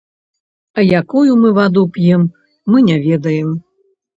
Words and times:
А 0.77 0.85
якую 0.99 1.35
мы 1.41 1.51
ваду 1.57 1.83
п'ем, 1.99 2.21
мы 2.73 2.77
не 2.89 2.99
ведаем. 3.07 3.57